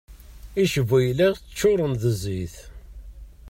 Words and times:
Icbuyla 0.63 1.27
ččuren 1.41 1.93
d 2.01 2.03
zzit. 2.15 2.55